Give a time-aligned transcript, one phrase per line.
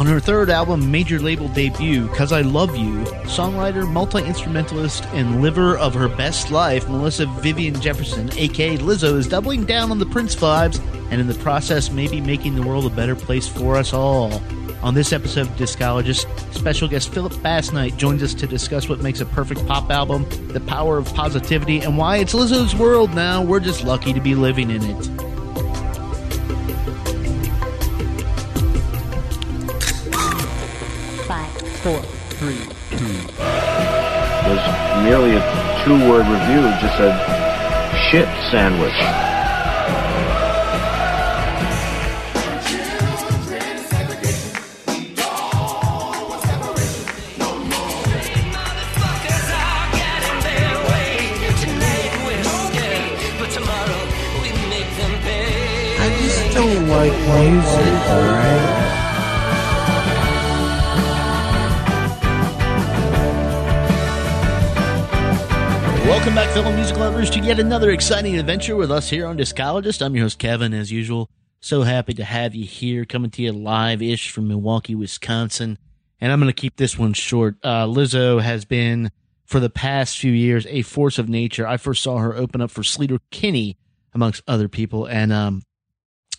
[0.00, 5.42] On her third album, major label debut, Cuz I Love You, songwriter, multi instrumentalist, and
[5.42, 10.06] liver of her best life, Melissa Vivian Jefferson, aka Lizzo, is doubling down on the
[10.06, 13.92] Prince vibes and in the process, maybe making the world a better place for us
[13.92, 14.40] all.
[14.82, 19.20] On this episode of Discologist, special guest Philip Bassnight joins us to discuss what makes
[19.20, 23.42] a perfect pop album, the power of positivity, and why it's Lizzo's world now.
[23.42, 25.29] We're just lucky to be living in it.
[35.10, 35.40] Merely a
[35.84, 37.10] two-word review, just a
[37.98, 38.94] shit sandwich.
[55.98, 58.79] I just don't like music, alright?
[66.20, 70.02] Welcome back, fellow music lovers, to yet another exciting adventure with us here on Discologist.
[70.02, 71.30] I'm your host, Kevin, as usual.
[71.60, 75.78] So happy to have you here, coming to you live ish from Milwaukee, Wisconsin.
[76.20, 77.56] And I'm going to keep this one short.
[77.62, 79.10] Uh, Lizzo has been,
[79.46, 81.66] for the past few years, a force of nature.
[81.66, 83.78] I first saw her open up for Sleater Kinney,
[84.12, 85.06] amongst other people.
[85.06, 85.62] And um,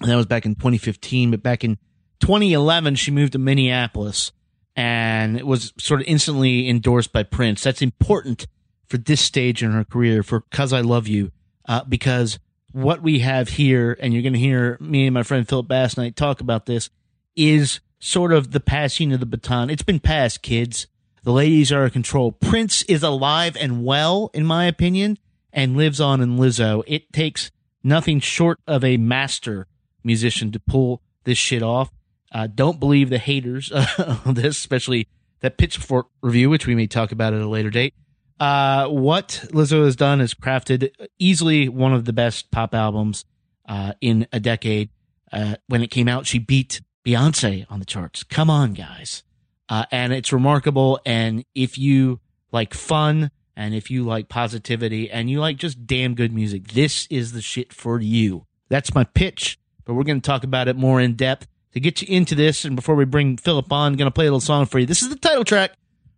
[0.02, 1.32] that was back in 2015.
[1.32, 1.80] But back in
[2.20, 4.32] 2011, she moved to Minneapolis
[4.76, 7.64] and it was sort of instantly endorsed by Prince.
[7.64, 8.46] That's important
[8.92, 11.32] for this stage in her career for Cuz I Love You,
[11.68, 12.38] uh, because
[12.74, 16.16] what we have here, and you're going to hear me and my friend Philip Bassnight
[16.16, 16.90] talk about this,
[17.36, 19.70] is sort of the passing of the baton.
[19.70, 20.88] It's been passed, kids.
[21.24, 22.34] The ladies are in control.
[22.34, 25.18] Prince is alive and well, in my opinion,
[25.54, 26.84] and lives on in Lizzo.
[26.88, 27.52] It takes
[27.84, 29.68] nothing short of a master
[30.04, 31.92] musician to pull this shit off.
[32.32, 35.08] Uh, don't believe the haters of this, especially
[35.42, 37.94] that Pitchfork review, which we may talk about at a later date.
[38.42, 43.24] Uh, what Lizzo has done is crafted easily one of the best pop albums
[43.70, 44.90] uh, in a decade.
[45.32, 48.24] Uh, when it came out, she beat Beyonce on the charts.
[48.24, 49.22] Come on, guys.
[49.70, 51.00] Uh, and it's remarkable.
[51.06, 52.20] And if you
[52.52, 57.06] like fun and if you like positivity and you like just damn good music, this
[57.12, 58.48] is the shit for you.
[58.70, 62.02] That's my pitch, but we're going to talk about it more in depth to get
[62.02, 62.66] you into this.
[62.66, 64.88] And before we bring Philip on, I'm going to play a little song for you.
[64.88, 65.74] This is the title track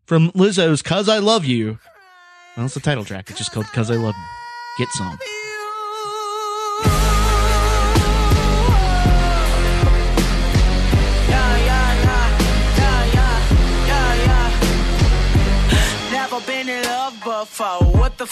[0.05, 1.79] from Lizzo's Cuz I Love You.
[2.55, 3.29] Well, it's the title track.
[3.29, 4.85] It's just called Cuz I Love You.
[4.85, 5.17] Get some.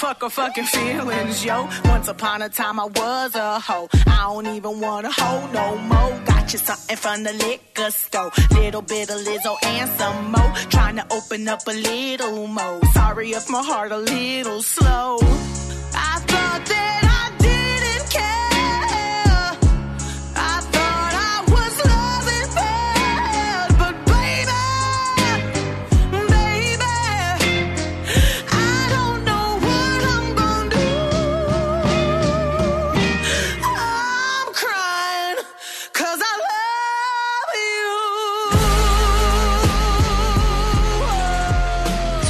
[0.01, 1.69] Fuck are fucking feelings, yo?
[1.85, 3.87] Once upon a time I was a hoe.
[4.07, 6.13] I don't even want a hoe no more.
[6.25, 8.31] Got you something from the liquor store.
[8.49, 10.51] Little bit of Lizzo and some more.
[10.75, 12.81] Trying to open up a little more.
[12.93, 15.19] Sorry if my heart a little slow.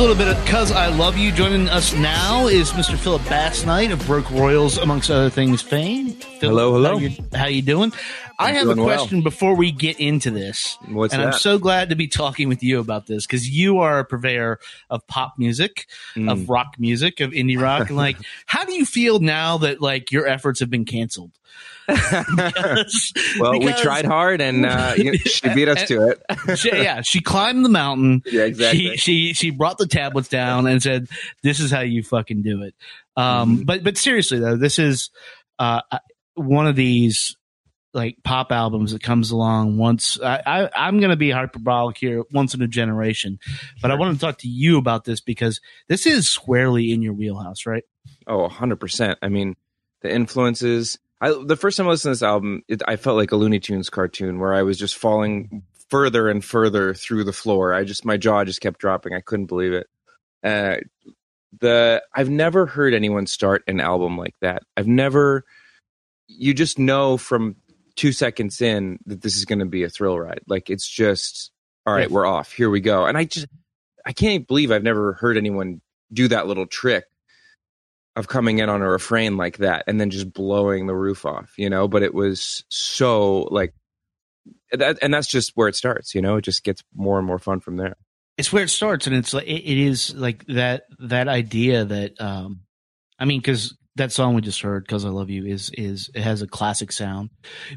[0.01, 1.31] A little bit of Cuz I Love You.
[1.31, 2.97] Joining us now is Mr.
[2.97, 6.17] Philip Bass Bassnight of Broke Royals, amongst other things, fame.
[6.39, 6.94] Hello, hello.
[6.94, 7.94] How you, how you doing?
[8.40, 8.97] I have a doing well.
[8.97, 10.79] question before we get into this.
[10.88, 14.00] What's and I'm so glad to be talking with you about this because you are
[14.00, 14.59] a purveyor
[14.90, 15.85] of pop music,
[16.16, 16.31] Mm.
[16.31, 17.90] of rock music, of indie rock.
[17.90, 18.17] and like,
[18.47, 21.29] how do you feel now that like your efforts have been canceled?
[21.91, 26.22] Because- Well, we tried hard, and uh, you she beat us to it.
[26.57, 28.22] she, yeah, she climbed the mountain.
[28.31, 28.97] Yeah, exactly.
[28.97, 31.07] She she she brought the tablets down and said,
[31.44, 32.75] "This is how you fucking do it."
[33.18, 33.66] Um, Mhm.
[33.66, 35.09] but but seriously though, this is
[35.59, 35.81] uh
[36.35, 37.35] one of these
[37.93, 40.17] like pop albums that comes along once.
[40.22, 43.38] I, I I'm going to be hyperbolic here, once in a generation.
[43.82, 45.59] But I want to talk to you about this because
[45.90, 47.84] this is squarely in your wheelhouse, right?
[48.28, 49.17] Oh, 100%.
[49.22, 49.55] I mean,
[50.02, 50.99] the influences.
[51.22, 53.59] I, the first time I listened to this album, it, I felt like a Looney
[53.59, 57.73] Tunes cartoon where I was just falling further and further through the floor.
[57.73, 59.14] I just, my jaw just kept dropping.
[59.14, 59.88] I couldn't believe it.
[60.44, 60.78] Uh,
[61.59, 64.64] the, I've never heard anyone start an album like that.
[64.76, 65.46] I've never,
[66.28, 67.56] you just know from
[67.96, 70.41] two seconds in that this is going to be a thrill ride.
[70.47, 71.52] Like it's just,
[71.85, 72.52] all right, we're off.
[72.52, 73.06] Here we go.
[73.06, 73.47] And I just,
[74.06, 75.82] I can't believe I've never heard anyone
[76.12, 77.06] do that little trick
[78.16, 81.53] of coming in on a refrain like that and then just blowing the roof off,
[81.58, 81.87] you know.
[81.87, 83.73] But it was so like
[84.72, 86.13] that, and that's just where it starts.
[86.16, 87.96] You know, it just gets more and more fun from there.
[88.37, 92.19] it's where it starts and it's like it, it is like that that idea that
[92.19, 92.61] um
[93.19, 96.22] i mean because that song we just heard because i love you is is it
[96.23, 97.29] has a classic sound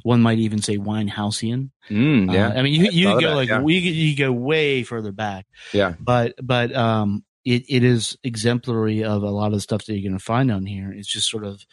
[0.05, 3.49] one might even say winehousean Mm, yeah, Uh, i mean you you go that, like
[3.49, 3.61] yeah.
[3.61, 9.23] we you go way further back yeah, but but um it, it is exemplary of
[9.23, 11.45] a lot of the stuff that you're going to find on here it's just sort
[11.45, 11.65] of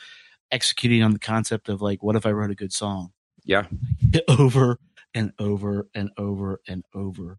[0.51, 3.11] executing on the concept of like what if i wrote a good song
[3.43, 3.65] yeah.
[4.27, 4.77] over
[5.15, 7.37] and over and over and over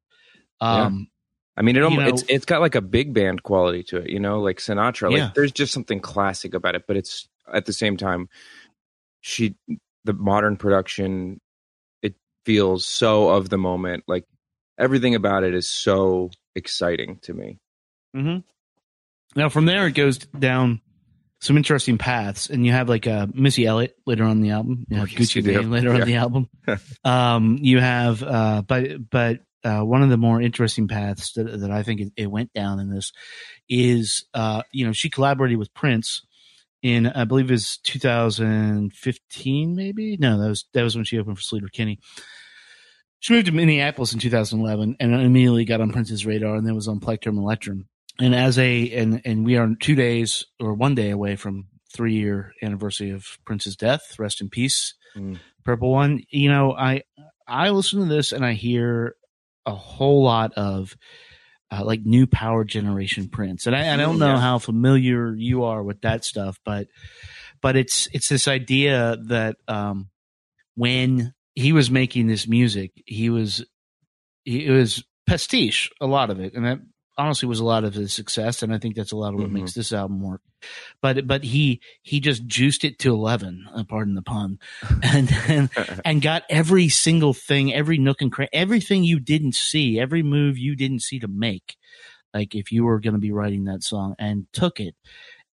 [0.60, 1.08] um
[1.54, 3.98] I mean, it You almost, know- it's it's got like a big band quality to
[3.98, 5.10] it, you know, like Sinatra.
[5.10, 5.30] Like Yeah.
[5.34, 8.30] there's just something classic about it, but it's at the same time,
[9.20, 9.54] she
[10.04, 11.40] the modern production,
[12.02, 12.14] it
[12.46, 14.04] feels so of the moment.
[14.08, 14.24] Like
[14.78, 17.58] everything about it is so exciting to me.
[18.14, 18.38] Hmm
[19.36, 20.80] Now from there it goes down
[21.40, 24.84] some interesting paths, and you have like uh, Missy Elliott later on the album.
[24.88, 25.44] You Oh, have yes, Gucci.
[25.44, 26.02] Mane later on Yeah.
[26.02, 26.48] in the album.
[27.04, 31.70] um, you have, uh, but but uh, one of the more interesting paths that, that
[31.70, 33.12] I think it, it went down in this
[33.68, 36.22] is, uh, you know, she collaborated with Prince
[36.82, 40.16] in I believe it was 2015, maybe.
[40.18, 41.98] No, that was that was when she opened for Sleater Kinney.
[43.20, 46.88] She moved to Minneapolis in 2011 and immediately got on Prince's radar, and then was
[46.88, 47.88] on Plectrum Electrum.
[48.20, 52.14] And as a and and we are two days or one day away from three
[52.14, 54.18] year anniversary of Prince's death.
[54.18, 55.38] Rest in peace, Mm.
[55.64, 56.22] Purple One.
[56.30, 57.02] You know, I
[57.46, 59.14] I listen to this and I hear
[59.66, 60.96] a whole lot of
[61.70, 64.40] uh, like new power generation Prince, and I, I don't know Yeah.
[64.40, 66.88] how familiar you are with that stuff, but
[67.62, 70.10] but it's it's this idea that um,
[70.74, 73.64] when he was making this music, he was
[74.44, 76.78] he, it was pastiche, a lot of it, and that
[77.18, 79.50] honestly was a lot of his success, and I think that's a lot of what
[79.50, 79.54] Mhm.
[79.54, 80.40] makes this album work.
[81.00, 84.58] But but he he just juiced it to eleven, uh, pardon the pun,
[85.02, 85.70] and and
[86.04, 90.56] and got every single thing, every nook and cranny, everything you didn't see, every move
[90.58, 91.76] you didn't see to make,
[92.32, 94.94] like if you were going to be writing that song, and took it.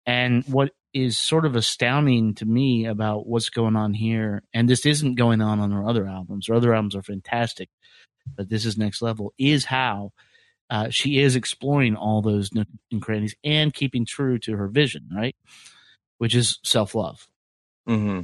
[0.05, 4.85] And what is sort of astounding to me about what's going on here, and this
[4.85, 6.47] isn't going on on her other albums.
[6.47, 7.69] Her other albums are fantastic,
[8.35, 9.33] but this is next level.
[9.37, 10.11] Is how
[10.69, 15.09] uh, she is exploring all those nook and crannies and keeping true to her vision,
[15.13, 15.35] right?
[16.17, 17.27] Which is self love.
[17.87, 18.21] hmm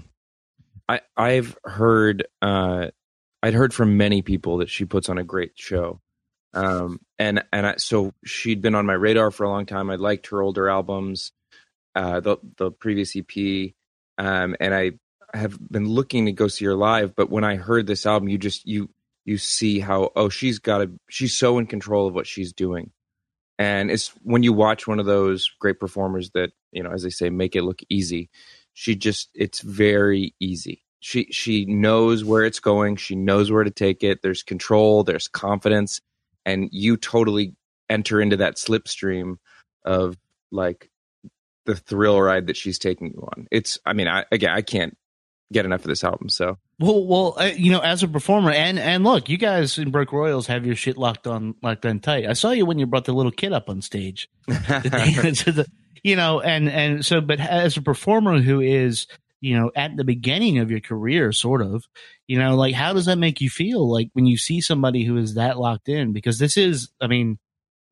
[0.87, 2.89] I I've heard uh
[3.41, 6.01] I'd heard from many people that she puts on a great show.
[6.53, 9.89] Um and and I, so she'd been on my radar for a long time.
[9.89, 11.31] I liked her older albums,
[11.95, 13.73] uh the the previous EP
[14.17, 14.91] um and I
[15.33, 18.37] have been looking to go see her live, but when I heard this album you
[18.37, 18.89] just you
[19.25, 22.91] you see how oh she's got to she's so in control of what she's doing.
[23.57, 27.09] And it's when you watch one of those great performers that, you know, as they
[27.09, 28.29] say make it look easy
[28.75, 30.83] she just it's very easy.
[30.99, 32.97] She she knows where it's going.
[32.97, 34.21] She knows where to take it.
[34.21, 35.03] There's control.
[35.03, 36.01] There's confidence.
[36.45, 37.55] And you totally
[37.89, 39.37] enter into that slipstream
[39.85, 40.17] of
[40.51, 40.89] like
[41.65, 43.47] the thrill ride that she's taking you on.
[43.49, 44.97] It's i mean i again i can't
[45.51, 48.79] get enough of this album so Well, well, uh, you know, as a performer, and
[48.79, 52.25] and look, you guys in Broke Royals have your shit locked on, locked on tight.
[52.25, 55.67] I saw you when you brought the little kid up on stage, the,
[56.03, 59.07] you know, and and so, but as a performer who is,
[59.41, 61.85] you know, at the beginning of your career, sort of,
[62.27, 63.89] you know, like how does that make you feel?
[63.89, 67.37] Like when you see somebody who is that locked in, because this is, I mean,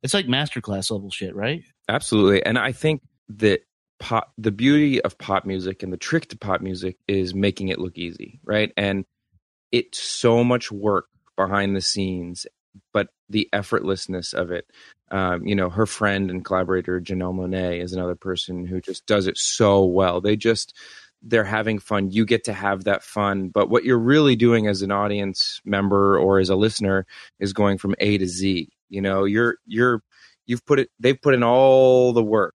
[0.02, 1.64] it's like masterclass level shit, right?
[1.88, 2.46] Absolutely.
[2.46, 3.62] And I think that
[4.04, 7.80] pop the beauty of pop music and the trick to pop music is making it
[7.80, 8.74] look easy, right?
[8.76, 9.06] And
[9.72, 11.06] it's so much work
[11.38, 12.46] behind the scenes,
[12.92, 14.66] but the effortlessness of it.
[15.10, 19.26] Um, you know, her friend and collaborator Janelle Monáe is another person who just does
[19.26, 20.20] it so well.
[20.20, 20.76] They just
[21.22, 22.12] they're having fun.
[22.12, 26.18] You get to have that fun, but what you're really doing as an audience member
[26.20, 27.06] or as a listener
[27.40, 28.68] is going from A to Z.
[28.90, 30.04] You know, you're you're
[30.46, 32.54] you've put it they've put in all the work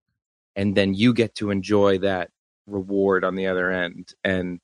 [0.59, 2.29] and then you get to enjoy that
[2.67, 4.59] reward on the other end and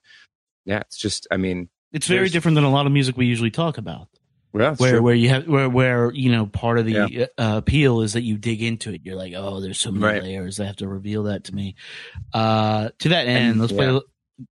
[0.65, 3.51] yeah it's just i mean It's very different than a lot of music we usually
[3.51, 4.07] talk about.
[4.53, 5.01] yeah, where true.
[5.01, 7.25] where you have where where you know part of the Yeah.
[7.37, 9.01] uh, appeal is that you dig into it.
[9.03, 10.23] You're like, oh, there's so many Right.
[10.23, 10.57] layers.
[10.57, 11.75] They have to reveal that to me.
[12.33, 13.85] Uh, to that end, And- let's play.
[13.91, 13.99] yeah.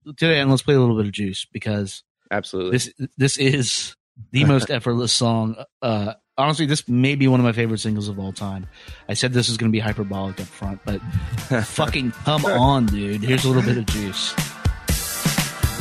[0.08, 3.36] a- To that end, let's play a little bit of juice because absolutely this this
[3.38, 3.96] is
[4.32, 5.56] the most effortless song.
[5.82, 8.66] Uh, honestly, this may be one of my favorite singles of all time.
[9.08, 11.00] I said this is going to be hyperbolic up front, but
[11.64, 13.22] fucking come on, dude.
[13.22, 14.34] Here's a little bit of juice.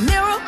[0.00, 0.40] Mirror,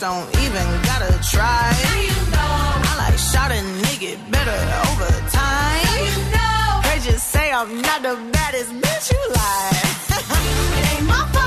[0.00, 1.76] don't even gotta try.
[1.84, 2.88] Now you know.
[2.88, 5.84] I like shouting, make it better over time.
[5.84, 6.80] Now you know.
[6.88, 9.84] They just say I'm not the baddest bitch you like.
[10.78, 11.39] it ain't my fault.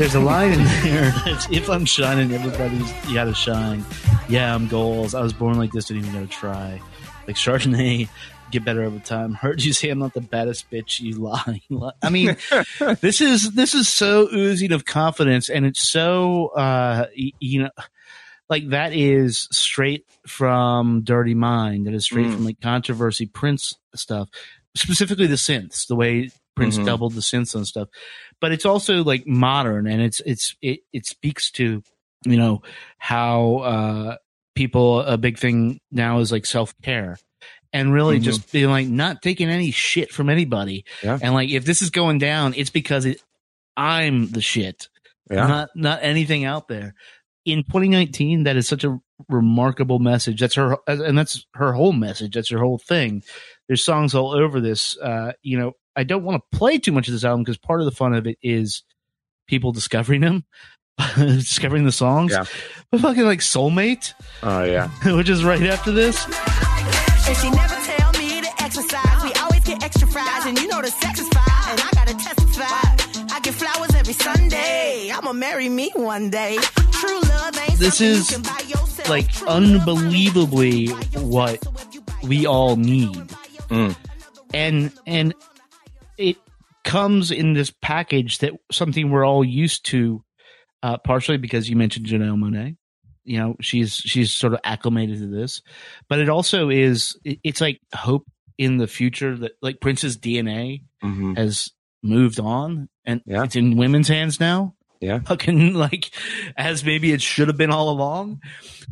[0.00, 1.12] There's a line in there
[1.50, 3.84] if I'm shining, everybody's gotta shine.
[4.30, 5.14] Yeah, I'm goals.
[5.14, 6.80] I was born like this, didn't even gotta try.
[7.26, 8.08] Like Chardonnay,
[8.50, 9.34] get better over time.
[9.34, 11.60] Heard you say I'm not the baddest bitch, you lie.
[11.68, 11.92] You lie.
[12.02, 12.36] I mean,
[13.02, 17.70] this is this is so oozing of confidence and it's so uh y- you know
[18.48, 21.86] like that is straight from Dirty Mind.
[21.86, 22.34] That is straight Mm.
[22.36, 24.30] from like controversy Prince stuff,
[24.74, 26.86] specifically the synths, the way Prince Mhm.
[26.86, 27.88] doubled the synths and stuff.
[28.40, 31.82] But it's also like modern, and it's it's it it speaks to
[32.24, 32.62] you know
[32.98, 34.16] how uh
[34.54, 37.18] people a big thing now is like self care.
[37.72, 38.22] And really Mhm.
[38.24, 40.84] just being like not taking any shit from anybody.
[41.04, 41.18] Yeah.
[41.22, 43.22] And like if this is going down, it's because it,
[43.76, 44.88] I'm the shit
[45.30, 45.46] Yeah.
[45.46, 46.94] not not anything out there.
[47.44, 50.40] In 2019, that is such a remarkable message.
[50.40, 52.34] That's her, and that's her whole message.
[52.34, 53.22] That's her whole thing.
[53.68, 54.96] There's songs all over this.
[54.98, 57.80] Uh, you know, I don't want to play too much of this album because part
[57.80, 58.84] of the fun of it is
[59.48, 60.44] people discovering them,
[61.16, 62.32] discovering the songs.
[62.32, 62.44] Yeah.
[62.90, 64.88] But fucking like Soulmate, Oh yeah.
[65.16, 66.24] which is right after this.
[67.28, 69.22] And she never tell me to exercise.
[69.22, 71.70] We always get extra fries, and you know the sex is fine.
[71.72, 73.34] And I gotta testify.
[73.34, 75.10] I get flowers every Sunday.
[75.12, 76.56] I'ma marry me one day.
[76.92, 79.08] True love ain't This is, can buy yourself.
[79.08, 81.78] like True love ain't unbelievably something you can buy what yourself.
[81.80, 83.16] So if you buy we all need.
[83.68, 83.96] Mm.
[84.52, 85.36] and and it
[86.90, 90.22] comes in this package that something we're all used to
[90.82, 92.76] uh partially because you mentioned Janelle Monáe
[93.24, 95.62] you know she's she's sort of acclimated to this
[96.08, 98.26] but it also is it's like hope
[98.58, 101.70] in the future that like Prince's DNA hmm has
[102.02, 103.44] moved on and Yeah.
[103.44, 105.18] it's in women's hands now Yeah.
[105.20, 106.10] fucking like
[106.56, 108.40] as maybe it should have been all along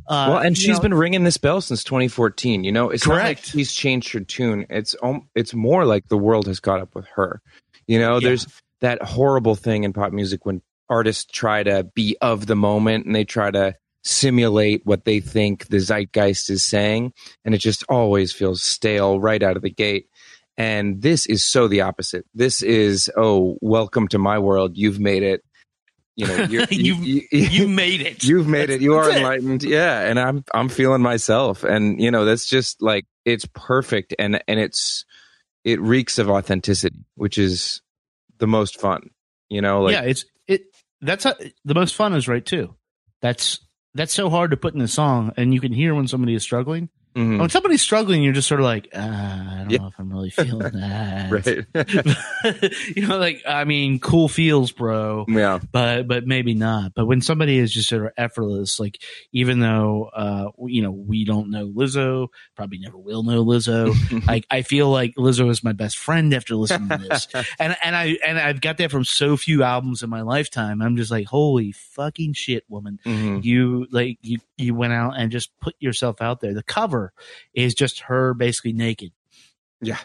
[0.06, 2.64] uh well, and she's know, been ringing this bell since 2014.
[2.64, 3.46] You know, it's not like Correct.
[3.48, 4.64] she's changed her tune.
[4.70, 7.42] It's um, it's more like the world has caught up with her.
[7.88, 8.28] You know, Yeah.
[8.28, 8.46] there's
[8.80, 13.14] that horrible thing in pop music when artists try to be of the moment and
[13.14, 17.12] they try to simulate what they think the zeitgeist is saying,
[17.44, 20.06] and it just always feels stale right out of the gate.
[20.56, 22.24] And this is so the opposite.
[22.34, 24.76] This is, oh, welcome to my world.
[24.76, 25.42] You've made it.
[26.16, 28.80] You know, you're, you, You've- you, you made it You've made it.
[28.80, 29.18] You are That's it.
[29.20, 29.62] enlightened.
[29.62, 34.42] Yeah, and I'm I'm feeling myself, and you know that's just like it's perfect, and
[34.48, 35.04] and it's
[35.64, 37.82] it reeks of authenticity, which is
[38.38, 39.10] the most fun.
[39.48, 40.62] You know, like yeah, it's it.
[41.00, 42.74] That's the most fun is right too.
[43.22, 43.60] That's
[43.94, 46.42] that's so hard to put in a song, and you can hear when somebody is
[46.42, 46.88] struggling.
[47.18, 49.78] Mhm, When somebody's struggling, you're just sort of like, uh, I don't Yeah.
[49.78, 51.30] know if I'm really feeling that.
[51.32, 51.66] right.
[52.96, 56.92] you know, like I mean, cool feels, bro, yeah, but but maybe not.
[56.94, 61.24] But when somebody is just sort of effortless, like even though uh, you know we
[61.24, 63.94] don't know Lizzo, probably never will know Lizzo.
[64.26, 67.26] like I feel like Lizzo is my best friend after listening to this,
[67.58, 70.80] and and I and I've got that from so few albums in my lifetime.
[70.82, 72.98] I'm just like, holy fucking shit, woman!
[73.06, 73.42] Mhm.
[73.44, 76.54] You like you you went out and just put yourself out there.
[76.54, 77.07] The cover
[77.54, 79.12] is just her basically naked.
[79.80, 79.98] Yeah.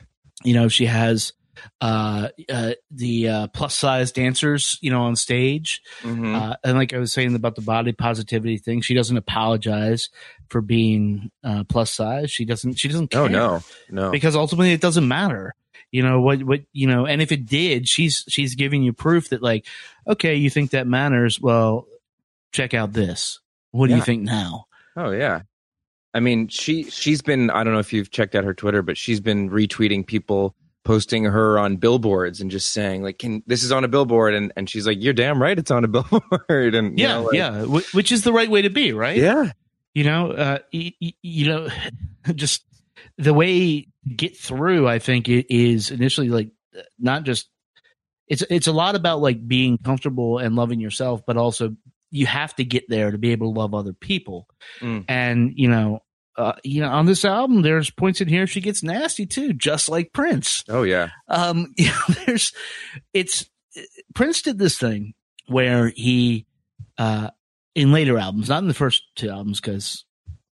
[0.44, 1.34] you know she has
[1.82, 6.36] uh uh the uh plus size dancers you know on stage Mhm.
[6.36, 10.10] uh, and like I was saying about the body positivity thing, she doesn't apologize
[10.50, 12.30] for being uh, plus size.
[12.32, 12.74] She doesn't.
[12.80, 13.10] She doesn't.
[13.10, 15.56] Care oh no, no, because ultimately it doesn't matter.
[15.92, 16.44] You know what?
[16.44, 17.06] What you know?
[17.06, 19.66] And if it did, she's she's giving you proof that like,
[20.08, 21.40] okay, you think that matters.
[21.40, 21.88] Well,
[22.52, 23.40] check out this.
[23.72, 24.66] What do you think now?
[24.98, 25.42] oh yeah.
[26.14, 27.50] I mean, she she's been.
[27.50, 30.56] I don't know if you've checked out her Twitter, but she's been retweeting people
[30.86, 34.52] posting her on billboards and just saying like, "Can this is on a billboard?" And
[34.56, 37.34] and she's like, "You're damn right, it's on a billboard." And you Yeah, know, like-
[37.36, 37.64] yeah.
[37.94, 39.18] Which is the right way to be, right?
[39.18, 39.52] yeah,
[39.96, 41.68] you know uh y- y- you know
[42.36, 42.64] just
[43.18, 46.50] the way get through i think it is initially like
[46.98, 47.48] not just
[48.28, 51.76] it's it's a lot about like being comfortable and loving yourself but also
[52.14, 54.48] you have to get there to be able to love other people.
[54.80, 55.06] Mm.
[55.08, 56.02] and you know
[56.36, 59.88] uh, you know, on this album, there's points in here she gets nasty too, just
[59.88, 60.64] like Prince.
[60.68, 61.10] Oh yeah.
[61.28, 62.54] um you know, there's
[63.14, 63.50] it's
[64.14, 65.14] prince did this thing
[65.48, 66.46] where he
[67.00, 67.30] uh
[67.74, 70.06] in later albums not in the first two albums because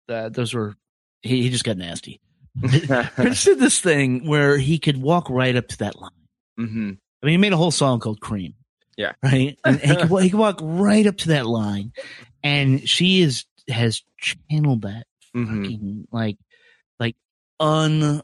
[0.08, 0.76] uh, those were
[1.22, 2.20] he, he just got nasty.
[2.62, 6.12] Prince did this thing where he could walk right up to that line.
[6.58, 8.54] Hmm i mean he made a whole song called cream
[9.00, 9.14] Yeah.
[9.24, 11.94] right and he could, wa- he could walk right up to that line
[12.44, 16.38] and she is has channeled that hmm fucking like
[17.00, 17.16] like
[17.60, 18.24] unreal.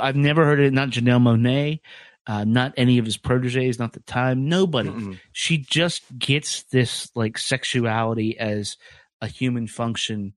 [0.00, 0.72] I've never heard it.
[0.72, 1.80] Not Janelle Monáe,
[2.26, 4.48] uh, not any of his proteges, not the time.
[4.48, 4.90] Nobody.
[4.90, 5.18] Mm-mm.
[5.32, 8.76] She just gets this like sexuality as
[9.20, 10.34] a human function,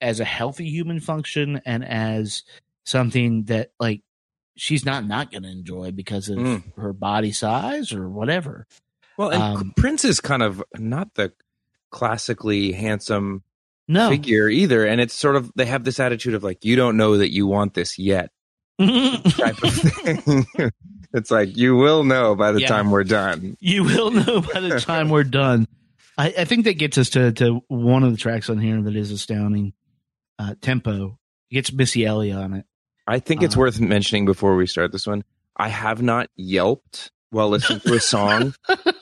[0.00, 2.42] as a healthy human function, and as
[2.84, 4.02] something that like
[4.56, 6.62] she's not not going to enjoy because of Mm.
[6.76, 8.66] her body size or whatever.
[9.18, 11.32] Well, and Um, Prince is kind of not the
[11.90, 13.42] classically handsome
[13.88, 16.96] No, figure either, and it's sort of they have this attitude of like you don't
[16.96, 18.30] know that you want this yet
[18.80, 20.46] type of thing.
[21.12, 22.68] it's like you will know by the Yeah.
[22.68, 23.56] time we're done.
[23.60, 25.66] you will know by the time we're done.
[26.16, 28.94] I, I think that gets us to, to one of the tracks on here that
[28.96, 29.72] is astounding.
[30.38, 31.18] Uh, tempo
[31.50, 32.64] it gets Missy Elliott on it.
[33.06, 35.22] I think it's Uh, worth mentioning before we start this one.
[35.56, 38.54] I have not yelped while listening to a song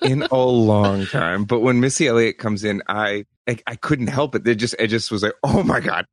[0.03, 4.35] in a long time, but when Missy Elliott comes in, I I, I couldn't help
[4.35, 4.47] it.
[4.47, 6.07] It just it just was like, oh my god!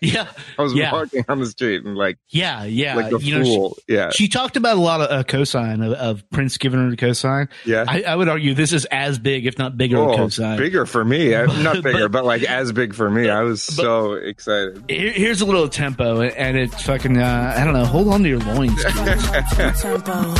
[0.00, 0.26] Yeah,
[0.58, 0.92] I was Yeah.
[0.92, 2.94] walking on the street and like yeah, yeah.
[2.94, 5.92] like a you know, she, yeah, she talked about a lot of uh, cosign of,
[5.92, 7.48] of Prince giving her the cosign.
[7.66, 7.84] yeah.
[7.86, 10.56] I, I would argue this is as big, if not bigger, Oh, cosign.
[10.58, 11.34] bigger for me.
[11.34, 13.28] I- Not bigger, But- but, like as big for me.
[13.28, 14.84] I was so excited.
[14.88, 17.18] Here- Here's a little tempo, and it's fucking.
[17.18, 17.84] Uh, I don't know.
[17.84, 18.82] Hold on to your loins.
[18.84, 20.34] tempo.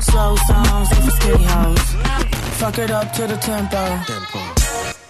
[0.00, 1.80] Slow songs skinny hoes.
[2.58, 4.02] Fuck it up to the tempo.
[4.04, 4.55] tempo.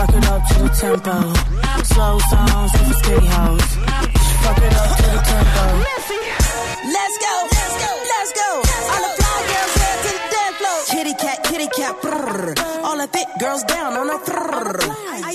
[0.00, 1.16] Fuck it up to the tempo.
[1.84, 3.68] Slow songs and skinny hoes.
[4.40, 5.64] Fuck it up to the tempo.
[6.88, 8.48] Let's go, let's go, let's go.
[8.92, 10.78] All the fly girls head to the dance floor.
[10.88, 12.56] Kitty cat, kitty cat, brrr.
[12.82, 14.80] All the thick girls down on a brrr.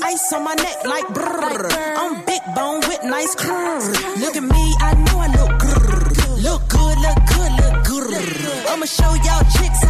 [0.02, 1.70] Ice on my neck like brrr.
[2.02, 3.90] I'm big bone with nice curves.
[4.18, 6.42] Look at me, I know I look grrr.
[6.42, 8.66] Look good, look good, look good.
[8.70, 9.85] I'ma show y'all chicks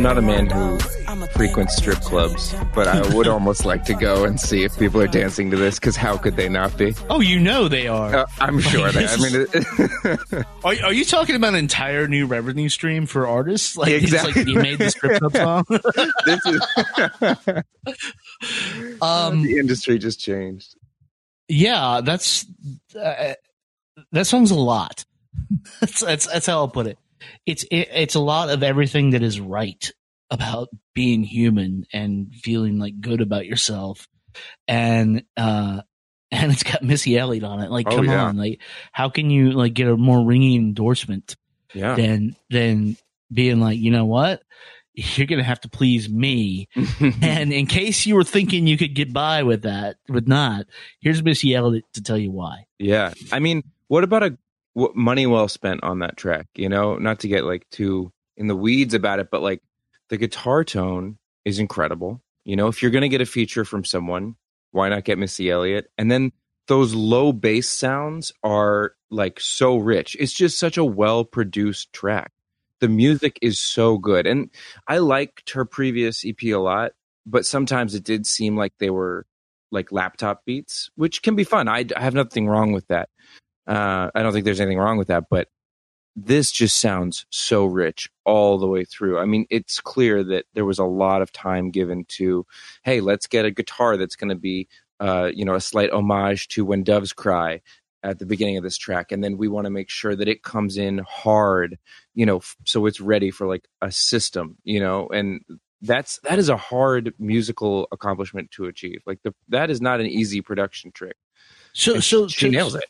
[0.00, 3.28] I'm not a man who the I'm a thick frequents strip clubs, but I would
[3.28, 6.36] almost like to go and see if people are dancing to this because how could
[6.36, 6.94] they not be?
[7.10, 8.16] Oh, you know they are.
[8.16, 9.10] Uh, I'm sure that.
[9.10, 9.46] I mean,
[10.32, 13.76] it, Are, are you talking about an entire new revenue stream for artists?
[13.76, 14.30] Like, Exactly.
[14.30, 15.64] it's like you made the strip club song.
[16.24, 16.62] this is
[19.02, 20.76] um, the industry just changed.
[21.46, 22.46] yeah, that's
[22.98, 23.34] uh,
[24.12, 25.04] that song's a lot.
[25.80, 26.96] that's, that's that's how I'll put it.
[27.46, 29.90] It's it, it's a lot of everything that is right
[30.30, 34.06] about being human and feeling like good about yourself,
[34.68, 35.82] and uh,
[36.30, 37.70] and it's got Missy Elliott on it.
[37.70, 38.24] Like, Oh, come yeah.
[38.24, 38.60] on, like,
[38.92, 41.36] how can you like get a more ringing endorsement
[41.74, 41.94] Yeah.
[41.96, 42.96] than than
[43.32, 44.42] being like, you know what?
[44.94, 46.68] You're gonna have to please me.
[47.22, 50.66] and in case you were thinking you could get by with that, with not,
[51.00, 52.64] here's Missy Elliott to tell you why.
[52.78, 53.12] Yeah.
[53.32, 54.36] I mean, what about a
[54.94, 56.46] money well spent on that track?
[56.54, 59.62] You know, not to get like too in the weeds about it, but like
[60.08, 62.20] the guitar tone is incredible.
[62.44, 64.36] You know, if you're going to get a feature from someone,
[64.72, 65.90] why not get Missy Elliott?
[65.98, 66.32] And then
[66.66, 70.16] those low bass sounds are like so rich.
[70.18, 72.32] It's just such a well produced track.
[72.80, 74.26] The music is so good.
[74.26, 74.50] And
[74.88, 76.92] I liked her previous EP a lot,
[77.26, 79.26] but sometimes it did seem like they were
[79.70, 81.68] like laptop beats, which can be fun.
[81.68, 83.08] I, I have nothing wrong with that.
[83.70, 85.46] Uh, I don't think there's anything wrong with that, but
[86.16, 89.18] this just sounds so rich all the way through.
[89.20, 92.44] I mean, it's clear that there was a lot of time given to,
[92.82, 94.66] hey, let's get a guitar that's going to be,
[94.98, 97.60] uh, you know, a slight homage to When Doves Cry
[98.02, 100.42] at the beginning of this track, and then we want to make sure that it
[100.42, 101.78] comes in hard,
[102.14, 105.44] you know, f- so it's ready for like a system, you know, and
[105.82, 109.02] that's that is a hard musical accomplishment to achieve.
[109.06, 111.16] Like the that is not an easy production trick.
[111.72, 112.84] So, And so she to, nails it.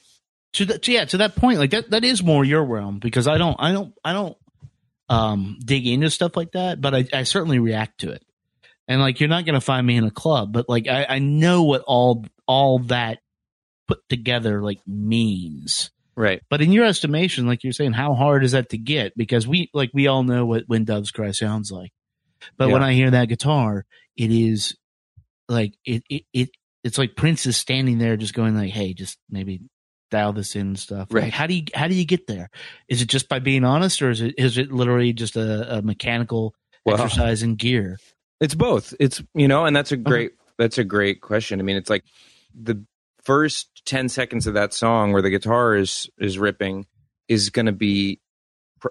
[0.54, 3.38] To that, yeah, to that point, like that, that is more your realm because I
[3.38, 4.36] don't, I don't, I don't,
[5.08, 8.24] um, dig into stuff like that, but I, I certainly react to it.
[8.88, 11.18] And like, you're not going to find me in a club, but like, I, I
[11.20, 13.18] know what all, all that
[13.86, 15.90] put together like means.
[16.16, 16.42] Right.
[16.50, 19.16] But in your estimation, like you're saying, how hard is that to get?
[19.16, 21.92] Because we, like, we all know what when doves cry sounds like.
[22.56, 23.84] But when I hear that guitar,
[24.16, 24.76] it is
[25.48, 26.50] like it it, it
[26.82, 29.60] it's like Prince is standing there just going like, "Hey, just maybe
[30.10, 31.32] dial this in stuff." Like, Right.
[31.32, 32.50] how do you how do you get there?
[32.88, 35.82] Is it just by being honest, or is it is it literally just a, a
[35.82, 37.98] mechanical Well, exercise in gear?
[38.40, 38.94] It's both.
[39.00, 41.60] It's you know, and that's a great that's a great question.
[41.60, 42.04] I mean, it's like
[42.54, 42.84] the
[43.22, 46.86] first 10 seconds of that song where the guitar is is ripping
[47.28, 48.18] is going to be
[48.80, 48.88] pr-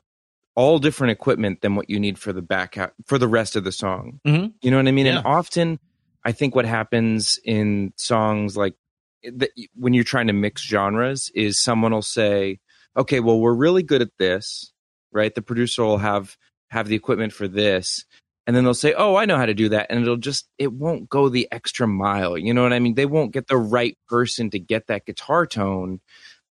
[0.56, 3.64] all different equipment than what you need for the back half, for the rest of
[3.64, 4.20] the song.
[4.26, 4.54] Mhm.
[4.62, 5.08] You know what I mean?
[5.08, 5.18] Yeah.
[5.18, 5.80] And often
[6.24, 8.76] I think what happens in songs like
[9.24, 12.60] that when you're trying to mix genres is someone will say,
[12.98, 14.72] "Okay, well, we're really good at this."
[15.12, 15.34] Right?
[15.34, 16.38] The producer will have
[16.70, 18.06] have the equipment for this
[18.50, 20.74] and then they'll say oh i know how to do that and it'll just it
[20.74, 23.98] won't go the extra mile you know what i mean they won't get the right
[24.08, 26.00] person to get that guitar tone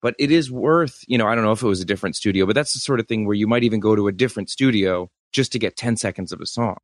[0.01, 2.45] but it is worth you know i don't know if it was a different studio
[2.45, 5.09] but that's the sort of thing where you might even go to a different studio
[5.31, 6.77] just to get 10 seconds of a song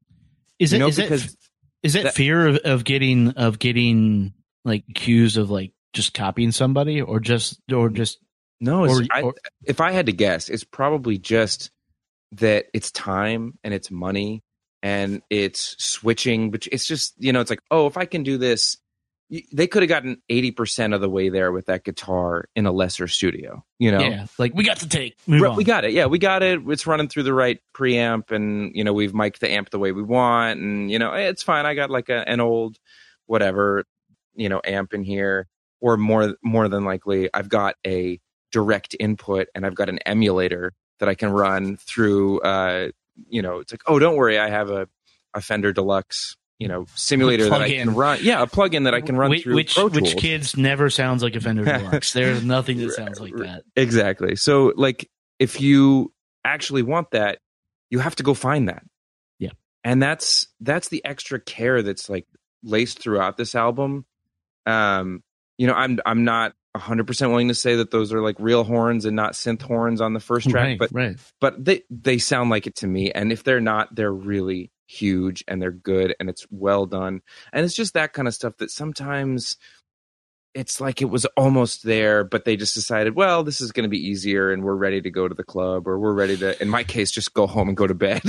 [0.60, 1.36] Is you it know is because
[1.84, 4.34] is that, that- fear of, of getting of getting
[4.66, 8.20] like accused of like just copying somebody or just or just
[8.60, 11.72] no or, I, or if i had to guess it's probably just
[12.34, 14.44] that it's time and it's money
[14.84, 18.38] and it's switching but it's just you know it's like oh if i can do
[18.38, 18.78] this
[19.54, 23.08] they could have gotten 80% of the way there with that guitar in a lesser
[23.08, 24.02] studio you know?
[24.02, 25.56] Yeah, like we got the take move Right, on.
[25.56, 25.94] we got it.
[25.94, 26.60] Yeah we got it.
[26.68, 29.94] It's running through the right preamp and you know we've mic'd the amp the way
[29.94, 31.66] we want and you know it's fine.
[31.66, 32.78] I got like a, an old
[33.26, 33.86] whatever
[34.36, 35.48] you know amp in here
[35.80, 38.20] or more more than likely i've got a
[38.52, 42.90] direct input and i've got an emulator that i can run through uh
[43.30, 44.88] you know it's like oh don't worry i have a,
[45.34, 49.02] a fender deluxe you know simulator that i can run yeah a plug-in that i
[49.02, 52.14] can run which, through which, which kids never sounds like a Fender Deluxe.
[52.14, 53.64] There's nothing that sounds like that.
[53.76, 54.36] Exactly.
[54.36, 56.14] So, like, if you
[56.46, 57.40] actually want that,
[57.90, 58.84] you have to go find that.
[59.40, 59.52] Yeah.
[59.84, 62.28] And that's that's the extra care that's like
[62.64, 64.06] laced throughout this album.
[64.66, 65.24] Um,
[65.58, 69.06] you know, I'm I'm not 100% willing to say that those are like real horns
[69.06, 71.18] and not synth horns on the first track, Right, but right.
[71.42, 75.44] but they they sound like it to me and if they're not they're really huge
[75.50, 77.22] and they're good and it's well done
[77.52, 79.58] and it's just that kind of stuff that sometimes
[80.54, 83.90] it's like it was almost there but they just decided well this is going to
[83.90, 86.68] be easier and we're ready to go to the club or we're ready to in
[86.68, 88.22] my case just go home and go to bed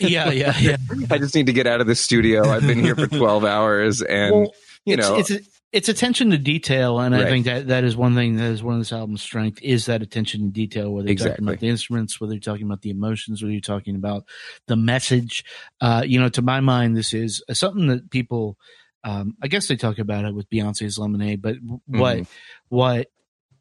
[0.00, 0.76] Yeah, yeah, yeah.
[1.10, 4.02] i just need to get out of the studio i've been here for 12 hours
[4.02, 4.54] and well,
[4.88, 5.30] you it's, know it's
[5.70, 8.74] it's attention to detail, and I think that that is one thing that is one
[8.74, 10.92] of this album's strength is that attention to detail.
[10.92, 13.96] Whether you're talking about the instruments, whether you're talking about the emotions, whether you're talking
[13.96, 14.24] about
[14.66, 15.44] the message.
[15.80, 18.56] Uh, you know, to my mind, this is something that people.
[19.04, 22.26] Um, I guess they talk about it with Beyonce's Lemonade, but what Mhm.
[22.68, 23.08] what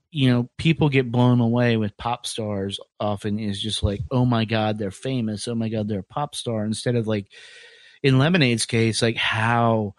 [0.09, 4.45] you know people get blown away with pop stars often is just like oh my
[4.45, 7.27] god they're famous oh my god they're a pop star instead of like
[8.01, 9.93] in lemonade's case like how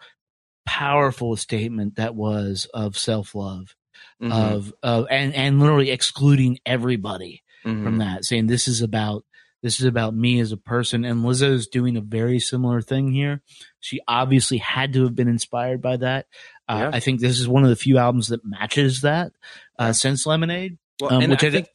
[0.79, 3.75] powerful statement that was of self-love
[4.21, 4.31] Mhm.
[4.31, 7.83] of of and and literally excluding everybody Mhm.
[7.83, 9.23] from that saying this is about
[9.61, 13.41] this is about me as a person and lizzo's doing a very similar thing here
[13.81, 16.27] she obviously had to have been inspired by that
[16.69, 16.91] uh, Yeah.
[16.93, 19.31] i think this is one of the few albums that matches that
[19.77, 21.67] uh, since lemonade Well, um, which I I think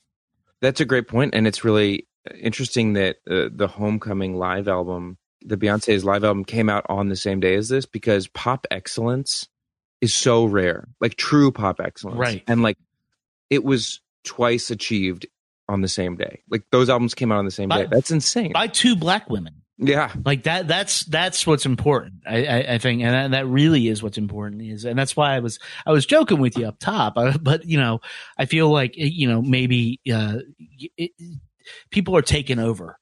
[0.63, 2.07] that's a great point, and it's really
[2.41, 7.17] interesting that uh, the Homecoming live album, the Beyonce's live album, came out on the
[7.17, 9.49] same day as this because pop excellence
[10.01, 12.43] is so rare, like true pop excellence, Right.
[12.47, 12.79] And like
[13.51, 15.27] it was twice achieved
[15.69, 16.43] on the same day.
[16.51, 17.89] Like those albums came out on the same By- day.
[17.91, 18.53] That's insane.
[18.53, 23.03] by two black women yeah, like that that's that's what's important i i, I think
[23.03, 26.07] and that, that really is what's important is and that's why i was i was
[26.07, 28.01] joking with you up top uh, but you know
[28.39, 30.39] i feel like you know maybe uh
[30.97, 31.11] it,
[31.91, 32.99] people are taking over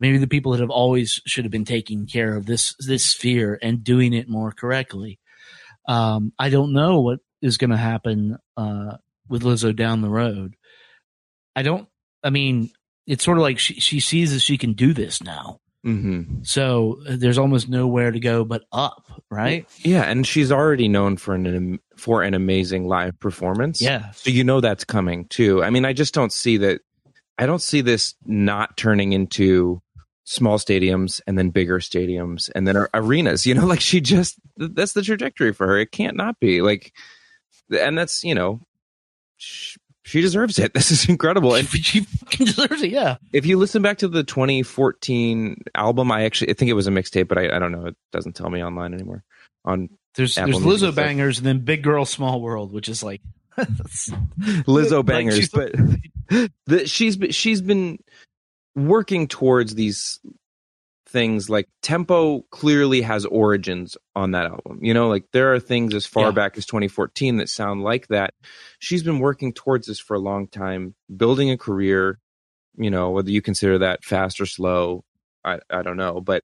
[0.00, 3.58] maybe the people that have always should have been taking care of this this sphere
[3.62, 5.18] and doing it more correctly
[5.86, 8.96] um i don't know what is going to happen uh
[9.28, 10.54] with lizzo down the road
[11.54, 11.88] i don't
[12.22, 12.70] i mean
[13.06, 17.00] it's sort of like she, she sees that she can do this now hmm so
[17.08, 19.66] uh, there's almost nowhere to go but up, right?
[19.78, 23.82] yeah, and she's already known for an for an amazing live performance.
[23.82, 24.10] Yeah.
[24.12, 25.62] So you know that's coming too.
[25.62, 26.80] I mean, I just don't see that.
[27.38, 29.80] I don't see this not turning into
[30.30, 33.46] small stadiums and then bigger stadiums and then arenas.
[33.46, 35.78] You know, like she just that's the trajectory for her.
[35.78, 36.92] It can't not be like,
[37.70, 38.60] and that's you know,
[39.38, 40.72] she, she deserves it.
[40.74, 41.54] This is incredible.
[41.54, 42.90] And she fucking deserves it.
[42.90, 43.16] Yeah.
[43.32, 46.90] if you listen back to the 2014 album, I actually I think it was a
[46.90, 47.86] mixtape, but I, I don't know.
[47.86, 49.24] It doesn't tell me online anymore.
[49.64, 53.22] On There's Apple there's Lizzobangers and then Big Girl Small World, which is like
[53.58, 55.72] Lizzo Like, bangers, she's- but
[56.66, 57.98] the, she's been, she's been
[58.86, 60.20] working towards these
[61.08, 65.94] things like tempo clearly has origins on that album you know like there are things
[65.94, 66.30] as far Yeah.
[66.32, 68.34] back as 2014 that sound like that
[68.78, 72.18] she's been working towards this for a long time building a career
[72.76, 75.02] you know whether you consider that fast or slow
[75.44, 76.42] i i don't know but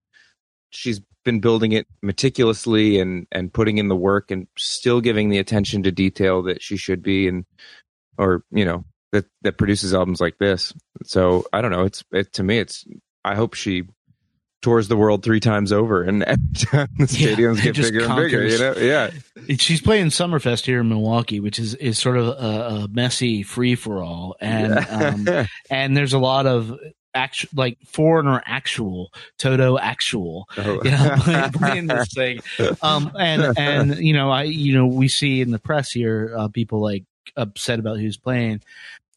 [0.71, 5.39] she's been building it meticulously and and putting in the work and still giving the
[5.39, 7.45] attention to detail that she should be and
[8.17, 8.83] or you know
[9.15, 10.73] that that produces albums like this.
[11.05, 11.85] So i don't know.
[11.85, 12.85] It's it to me it's
[13.25, 13.85] i hope she
[14.61, 18.07] tours the world three times over and every time the Yeah, stadiums get just bigger
[18.07, 18.75] and bigger you know?
[18.77, 19.11] Yeah.
[19.59, 22.31] She's playing Summerfest here in Milwaukee, which is, is sort of a,
[22.85, 24.79] a messy free for all, and
[25.29, 26.73] um, and there's a lot of
[27.15, 30.81] actual like foreigner actual Toto actual, Oh.
[30.83, 32.41] you know, playing, playing this thing,
[32.81, 36.49] um, and and you know I you know we see in the press here uh,
[36.49, 37.05] people like
[37.37, 38.63] upset about who's playing,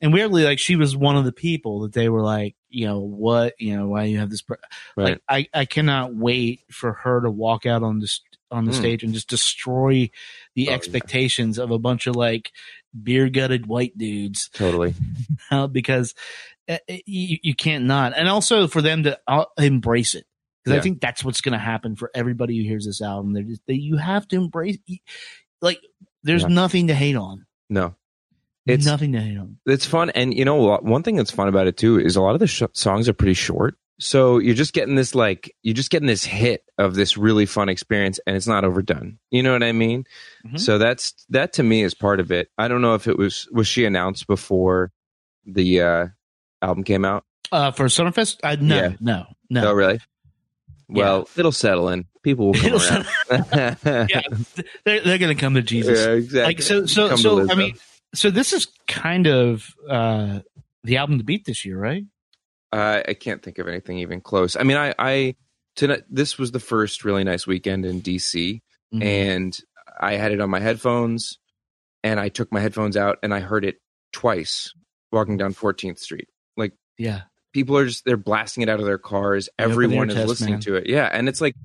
[0.01, 2.99] and weirdly like she was one of the people that they were like you know
[2.99, 4.53] what you know why you have this pr-?
[4.95, 8.71] right like I I cannot wait for her to walk out on this on the
[8.71, 8.75] Mm.
[8.75, 10.09] stage and just destroy
[10.55, 10.75] the Oh, yeah.
[10.75, 12.51] expectations of a bunch of like
[13.03, 14.93] beer gutted white dudes totally
[15.51, 16.13] uh, because
[16.69, 20.25] uh, you, you can't not and also for them to uh, embrace it
[20.63, 20.79] because Yeah.
[20.79, 23.61] I think that's what's going to happen for everybody who hears this album they're just,
[23.67, 24.77] they, you have to embrace
[25.61, 25.79] like
[26.23, 26.49] there's Yeah.
[26.49, 27.95] nothing to hate on no
[28.73, 31.67] It's- nothing to hate on it's fun and you know one thing that's fun about
[31.67, 33.75] it too is a lot of the sh- songs are pretty short.
[33.99, 37.67] So you're just getting this like you're just getting this hit of this really fun
[37.67, 39.17] experience and it's not overdone.
[39.31, 40.05] You know what i mean?
[40.45, 40.59] Mhm.
[40.59, 42.49] so that's that to me is part of it.
[42.59, 44.91] I don't know if it was was she announced before
[45.45, 46.07] the uh
[46.61, 47.23] album came out?
[47.51, 48.37] Uh for Summerfest?
[48.43, 48.93] Uh, no Yeah.
[48.99, 49.69] no no.
[49.69, 49.99] Oh really?
[50.87, 52.05] Well it'll settle in.
[52.23, 52.81] People will come It'll
[53.31, 53.77] around.
[54.09, 54.21] yeah
[54.85, 56.05] they're, they're going to come to Jesus.
[56.05, 56.41] Yeah exactly.
[56.55, 57.73] Like so so Come so i mean
[58.13, 60.39] so this is kind of uh
[60.83, 62.03] the album to beat this year right
[62.71, 64.55] Uh, I can't think of anything even close.
[64.57, 65.35] I mean, I, I
[65.75, 68.61] tonight this was the first really nice weekend in DC,
[68.93, 69.03] Mhm.
[69.03, 69.57] and
[69.99, 71.39] I had it on my headphones,
[72.03, 73.77] and I took my headphones out and I heard it
[74.13, 74.71] twice
[75.11, 76.27] walking down 14th Street.
[76.57, 77.21] Like yeah
[77.53, 79.49] people are just they're blasting it out of their cars.
[79.57, 80.61] The open Everyone is test, listening man.
[80.61, 80.87] to it.
[80.87, 81.55] Yeah, and it's like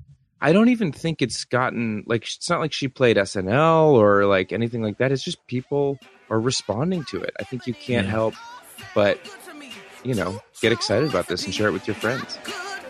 [0.41, 4.51] I don't even think it's gotten like it's not like she played SNL or like
[4.51, 5.11] anything like that.
[5.11, 5.97] It's just people
[6.33, 7.33] are responding to it.
[7.39, 8.11] I think you can't Yeah.
[8.19, 8.33] help
[8.95, 9.15] but
[10.03, 12.37] you know get excited about this and share it with your friends.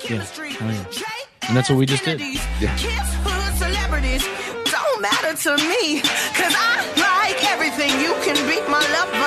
[0.09, 0.25] Yeah.
[0.61, 1.47] Oh, yeah.
[1.47, 2.19] And that's what we just did.
[2.19, 2.75] Yeah.
[2.77, 4.23] Kids, hood celebrities
[4.71, 5.99] don't matter to me.
[6.39, 6.75] Cause I
[7.09, 7.91] like everything.
[8.05, 9.22] You can be my lover.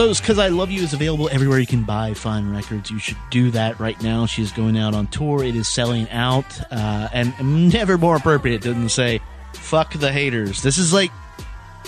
[0.00, 2.90] Cuz I Love You is available everywhere you can buy fine records.
[2.90, 4.24] You should do that right now.
[4.24, 5.44] She's going out on tour.
[5.44, 6.58] It is selling out.
[6.72, 9.20] Uh, and never more appropriate than to say,
[9.52, 10.62] fuck the haters.
[10.62, 11.10] This is like,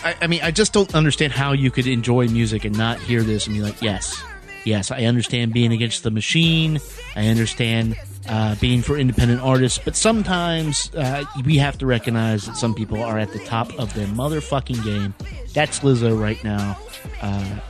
[0.04, 3.22] I, I mean, I just don't understand how you could enjoy music and not hear
[3.22, 4.22] this and be like, yes,
[4.66, 6.80] yes, I understand being against the machine.
[7.16, 7.96] I understand
[8.28, 13.02] uh, being for independent artists, but sometimes uh, we have to recognize that some people
[13.02, 15.14] are at the top of their motherfucking game.
[15.54, 16.78] That's Lizzo right now.
[17.22, 17.60] Uh,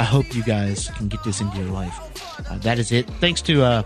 [0.00, 1.94] I hope you guys can get this into your life.
[2.50, 3.06] Uh, that is it.
[3.20, 3.82] Thanks to uh,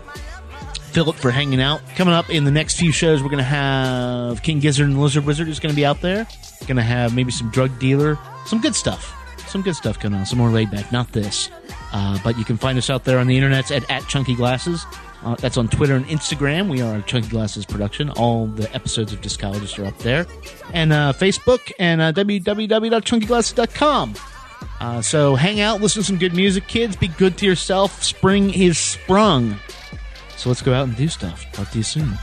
[0.93, 1.81] Philip for hanging out.
[1.97, 5.25] Coming up in the next few shows, we're going to have King Gizzard and Lizard
[5.25, 6.25] Wizard is going to be out there.
[6.67, 9.13] Going to have maybe some drug dealer, some good stuff.
[9.49, 10.25] Some good stuff coming on.
[10.25, 10.89] Some more laid back.
[10.89, 11.49] Not this.
[11.91, 14.85] Uh, but you can find us out there on the internet at, at Chunky Glasses.
[15.21, 16.69] Uh, that's on Twitter and Instagram.
[16.69, 18.09] We are Chunky Glasses production.
[18.11, 20.25] All the episodes of Discologist are up there.
[20.73, 24.15] And uh, Facebook and uh, www.chunkyglasses.com.
[24.79, 26.95] Uh, so hang out, listen to some good music, kids.
[26.95, 28.03] Be good to yourself.
[28.03, 29.57] Spring is sprung.
[30.37, 31.45] So let's go out and do stuff.
[31.53, 32.13] Talk to you soon.